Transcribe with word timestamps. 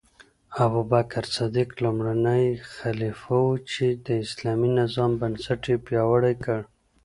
ابوبکر 0.65 1.25
صدیق 1.35 1.69
لومړی 1.83 2.45
خلیفه 2.75 3.35
و 3.43 3.49
چې 3.71 3.85
د 4.05 4.07
اسلامي 4.25 4.69
نظام 4.79 5.11
بنسټ 5.21 5.61
یې 5.71 5.77
پیاوړی 5.87 6.35
کړ. 6.43 6.59